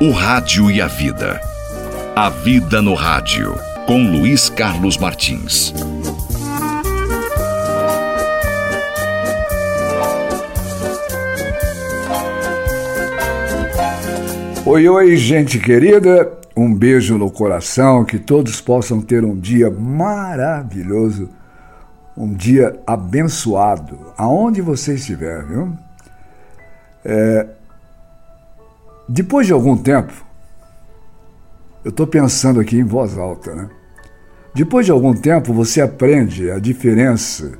[0.00, 1.40] O Rádio e a Vida.
[2.14, 3.52] A Vida no Rádio,
[3.84, 5.74] com Luiz Carlos Martins.
[14.64, 16.30] Oi, oi, gente querida.
[16.56, 21.28] Um beijo no coração, que todos possam ter um dia maravilhoso,
[22.16, 25.76] um dia abençoado, aonde você estiver, viu?
[27.04, 27.48] É,
[29.08, 30.12] depois de algum tempo,
[31.82, 33.70] eu estou pensando aqui em voz alta, né?
[34.54, 37.52] Depois de algum tempo, você aprende a diferença,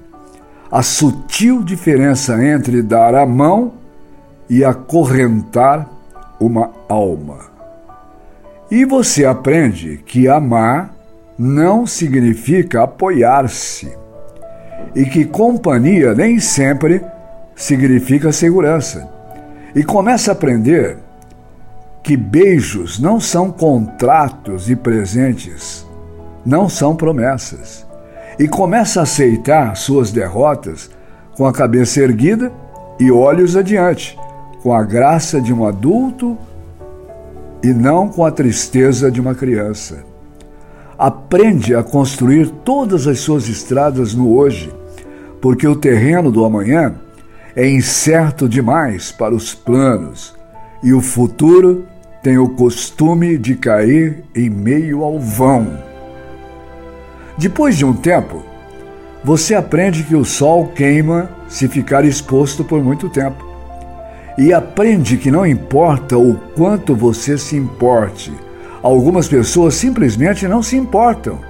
[0.70, 3.74] a sutil diferença entre dar a mão
[4.50, 5.88] e acorrentar
[6.38, 7.38] uma alma.
[8.70, 10.94] E você aprende que amar
[11.38, 13.96] não significa apoiar-se
[14.94, 17.02] e que companhia nem sempre
[17.54, 19.08] significa segurança.
[19.74, 20.98] E começa a aprender
[22.02, 25.86] que beijos não são contratos e presentes,
[26.44, 27.86] não são promessas.
[28.38, 30.90] E começa a aceitar suas derrotas
[31.36, 32.52] com a cabeça erguida
[32.98, 34.18] e olhos adiante,
[34.62, 36.38] com a graça de um adulto
[37.62, 40.04] e não com a tristeza de uma criança.
[40.96, 44.72] Aprende a construir todas as suas estradas no hoje,
[45.40, 46.94] porque o terreno do amanhã
[47.54, 50.37] é incerto demais para os planos
[50.82, 51.86] e o futuro
[52.22, 55.78] tem o costume de cair em meio ao vão.
[57.36, 58.42] Depois de um tempo,
[59.24, 63.46] você aprende que o sol queima se ficar exposto por muito tempo.
[64.36, 68.32] E aprende que não importa o quanto você se importe,
[68.82, 71.40] algumas pessoas simplesmente não se importam.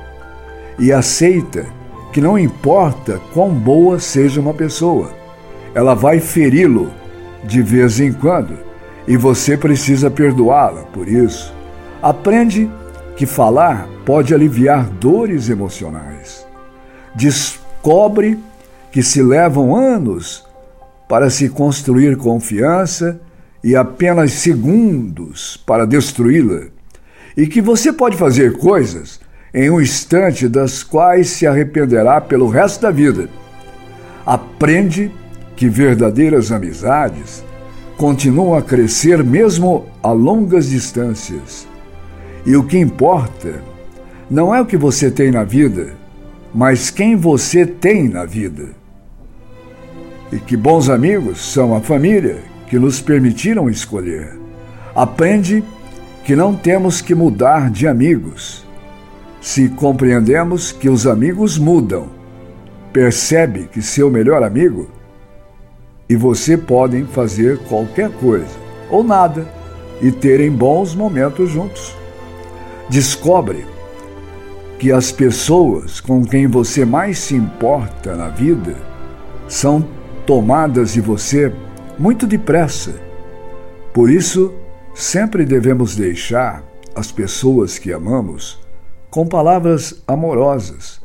[0.79, 1.67] E aceita
[2.13, 5.13] que não importa quão boa seja uma pessoa,
[5.75, 6.91] ela vai feri-lo
[7.45, 8.68] de vez em quando
[9.09, 11.53] e você precisa perdoá-la por isso.
[12.03, 12.71] Aprende
[13.17, 16.47] que falar pode aliviar dores emocionais.
[17.15, 18.39] Descobre
[18.93, 20.47] que se levam anos
[21.09, 23.19] para se construir confiança
[23.65, 26.67] e apenas segundos para destruí-la,
[27.35, 29.21] e que você pode fazer coisas
[29.55, 33.29] em um instante das quais se arrependerá pelo resto da vida.
[34.27, 35.11] Aprende
[35.57, 37.43] que verdadeiras amizades
[37.99, 41.67] continuam a crescer mesmo a longas distâncias.
[42.47, 43.61] E o que importa
[44.31, 45.95] não é o que você tem na vida,
[46.55, 48.69] mas quem você tem na vida.
[50.31, 52.39] E que bons amigos são a família
[52.69, 54.39] que nos permitiram escolher.
[54.95, 55.65] Aprende
[56.25, 58.65] que não temos que mudar de amigos.
[59.41, 62.09] Se compreendemos que os amigos mudam,
[62.93, 64.89] percebe que seu melhor amigo
[66.09, 68.57] e você podem fazer qualquer coisa
[68.91, 69.47] ou nada
[70.01, 71.95] e terem bons momentos juntos.
[72.89, 73.67] Descobre
[74.79, 78.77] que as pessoas com quem você mais se importa na vida
[79.49, 79.85] são
[80.25, 81.53] tomadas de você
[81.99, 82.95] muito depressa.
[83.93, 84.55] Por isso,
[84.95, 86.63] sempre devemos deixar
[86.95, 88.61] as pessoas que amamos
[89.11, 91.01] com palavras amorosas.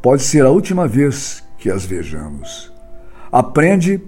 [0.00, 2.72] Pode ser a última vez que as vejamos.
[3.30, 4.00] Aprende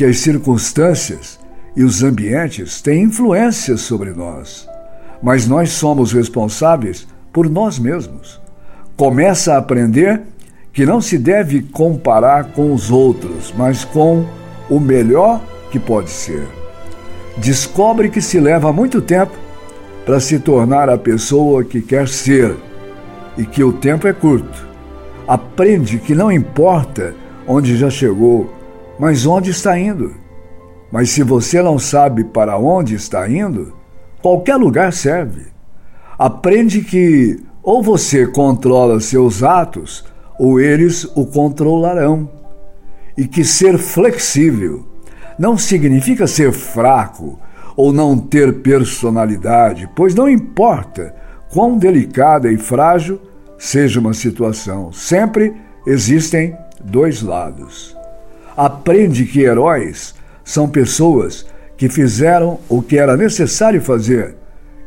[0.00, 1.38] que as circunstâncias
[1.76, 4.66] e os ambientes têm influência sobre nós,
[5.22, 8.40] mas nós somos responsáveis por nós mesmos.
[8.96, 10.22] Começa a aprender
[10.72, 14.24] que não se deve comparar com os outros, mas com
[14.70, 15.38] o melhor
[15.70, 16.48] que pode ser.
[17.36, 19.36] Descobre que se leva muito tempo
[20.06, 22.56] para se tornar a pessoa que quer ser
[23.36, 24.66] e que o tempo é curto.
[25.28, 27.14] Aprende que não importa
[27.46, 28.59] onde já chegou,
[29.00, 30.14] mas onde está indo?
[30.92, 33.72] Mas se você não sabe para onde está indo,
[34.20, 35.46] qualquer lugar serve.
[36.18, 40.04] Aprende que ou você controla seus atos,
[40.38, 42.28] ou eles o controlarão.
[43.16, 44.86] E que ser flexível
[45.38, 47.38] não significa ser fraco
[47.74, 51.14] ou não ter personalidade, pois não importa
[51.50, 53.18] quão delicada e frágil
[53.56, 55.54] seja uma situação, sempre
[55.86, 56.54] existem
[56.84, 57.98] dois lados
[58.60, 60.14] aprende que heróis
[60.44, 61.46] são pessoas
[61.78, 64.36] que fizeram o que era necessário fazer,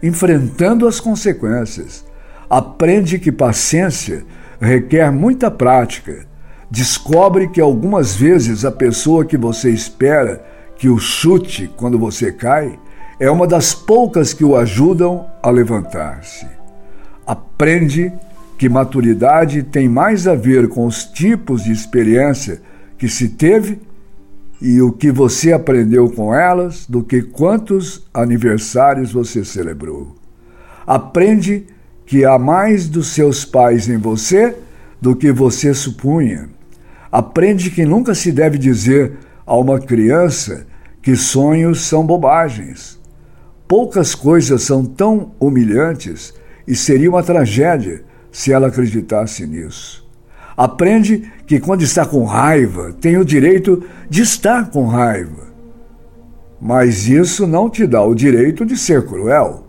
[0.03, 2.05] enfrentando as consequências.
[2.47, 4.23] Aprende que paciência
[4.61, 6.27] requer muita prática.
[6.69, 10.45] Descobre que algumas vezes a pessoa que você espera
[10.77, 12.77] que o chute quando você cai
[13.19, 16.45] é uma das poucas que o ajudam a levantar-se.
[17.25, 18.13] Aprende
[18.55, 22.61] que maturidade tem mais a ver com os tipos de experiência
[23.03, 23.81] que se teve
[24.61, 30.15] e o que você aprendeu com elas do que quantos aniversários você celebrou.
[30.88, 31.65] Aprende
[32.05, 34.55] que há mais dos seus pais em você
[35.01, 36.47] do que você supunha.
[37.11, 40.65] Aprende que nunca se deve dizer a uma criança
[41.01, 42.97] que sonhos são bobagens.
[43.67, 46.33] Poucas coisas são tão humilhantes
[46.65, 48.01] e seria uma tragédia
[48.31, 50.02] se ela acreditasse nisso.
[50.55, 55.47] Aprende que quando está com raiva, tem o direito de estar com raiva.
[56.61, 59.65] Mas isso não te dá o direito de ser cruel.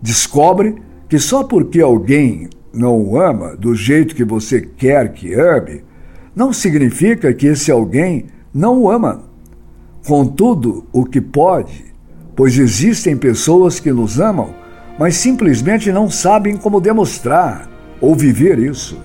[0.00, 0.76] Descobre
[1.08, 5.82] que só porque alguém não o ama do jeito que você quer que ame,
[6.34, 9.22] não significa que esse alguém não o ama.
[10.06, 11.84] Contudo, o que pode,
[12.34, 14.54] pois existem pessoas que nos amam,
[14.98, 17.68] mas simplesmente não sabem como demonstrar
[18.00, 18.98] ou viver isso.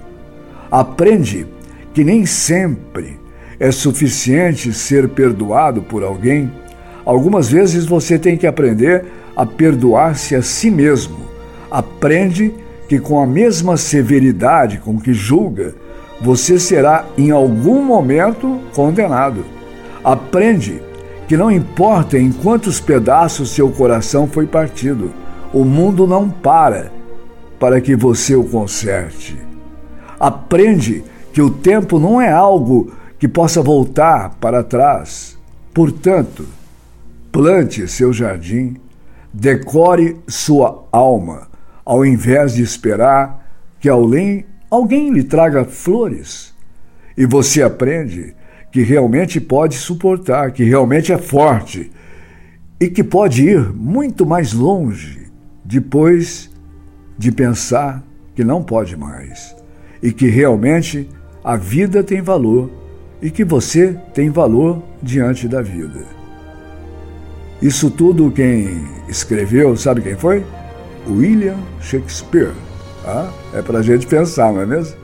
[0.72, 1.46] Aprende
[1.94, 3.20] que nem sempre
[3.60, 6.50] é suficiente ser perdoado por alguém.
[7.04, 11.18] Algumas vezes você tem que aprender a perdoar-se a si mesmo.
[11.70, 12.54] Aprende
[12.88, 15.76] que com a mesma severidade com que julga,
[16.22, 19.44] você será em algum momento condenado.
[20.04, 20.82] Aprende
[21.28, 25.12] que não importa em quantos pedaços seu coração foi partido,
[25.54, 26.92] o mundo não para
[27.60, 29.51] para que você o conserte.
[30.22, 31.04] Aprende
[31.34, 35.36] que o tempo não é algo que possa voltar para trás.
[35.74, 36.46] Portanto,
[37.32, 38.78] plante seu jardim,
[39.34, 41.48] decore sua alma,
[41.84, 46.54] ao invés de esperar que alguém, alguém lhe traga flores.
[47.18, 48.36] E você aprende
[48.72, 51.92] que realmente pode suportar, que realmente é forte
[52.80, 55.32] e que pode ir muito mais longe
[55.66, 56.52] depois
[57.18, 58.04] de pensar
[58.36, 59.60] que não pode mais
[60.02, 61.08] e que realmente
[61.44, 62.70] a vida tem valor
[63.22, 66.04] e que você tem valor diante da vida.
[67.62, 70.44] Isso tudo quem escreveu, sabe quem foi?
[71.08, 72.54] William Shakespeare.
[73.06, 75.01] Ah, é para a gente pensar, não é mesmo?